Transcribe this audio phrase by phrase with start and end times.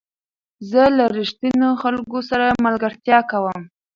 [0.69, 3.61] زه له رښتینو خلکو سره ملګرتیا کوم.